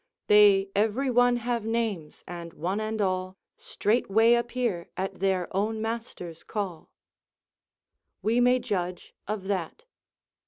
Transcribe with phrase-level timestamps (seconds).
[0.25, 6.43] "They every one have names, and one and all Straightway appear at their own master's
[6.43, 6.89] call:"
[8.23, 9.85] We may judge of that.